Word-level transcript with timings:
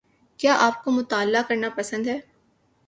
کیا 0.39 0.55
آپ 0.59 0.83
کو 0.83 0.91
مطالعہ 0.91 1.41
کرنا 1.47 1.69
پسند 1.75 2.07
ہے 2.07 2.19